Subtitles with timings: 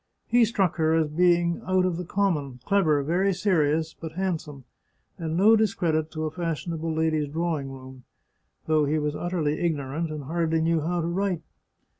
[0.25, 4.63] He struck her as being out of the common, clever, very serious, but handsome,
[5.19, 8.05] and no discredit to a fashionable lady's drawing room—
[8.67, 11.43] though he was utterly ignorant, and hardly knew how to write.